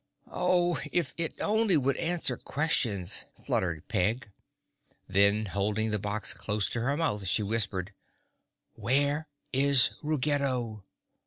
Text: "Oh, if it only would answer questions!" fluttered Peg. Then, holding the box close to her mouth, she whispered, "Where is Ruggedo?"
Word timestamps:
"Oh, 0.31 0.81
if 0.91 1.13
it 1.15 1.35
only 1.39 1.77
would 1.77 1.95
answer 1.97 2.35
questions!" 2.35 3.25
fluttered 3.45 3.87
Peg. 3.87 4.31
Then, 5.07 5.45
holding 5.45 5.91
the 5.91 5.99
box 5.99 6.33
close 6.33 6.67
to 6.69 6.81
her 6.81 6.97
mouth, 6.97 7.27
she 7.27 7.43
whispered, 7.43 7.93
"Where 8.73 9.27
is 9.53 9.91
Ruggedo?" 10.01 10.85